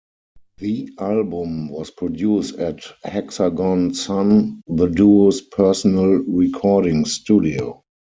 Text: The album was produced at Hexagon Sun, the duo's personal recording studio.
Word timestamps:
The 0.57 0.89
album 0.99 1.69
was 1.69 1.91
produced 1.91 2.55
at 2.55 2.83
Hexagon 3.03 3.93
Sun, 3.93 4.61
the 4.65 4.87
duo's 4.87 5.41
personal 5.41 6.07
recording 6.25 7.05
studio. 7.05 7.83